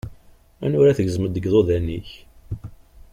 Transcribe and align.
Anwa 0.65 0.81
ar 0.83 0.87
ad 0.89 0.95
tgezmeḍ 0.97 1.31
deg 1.33 1.45
iḍudan-ik? 1.47 2.09